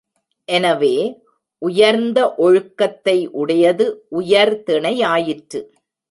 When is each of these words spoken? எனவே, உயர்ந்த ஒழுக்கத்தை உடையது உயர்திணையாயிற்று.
எனவே, 0.47 1.21
உயர்ந்த 1.57 2.33
ஒழுக்கத்தை 2.37 3.27
உடையது 3.31 4.07
உயர்திணையாயிற்று. 4.11 5.61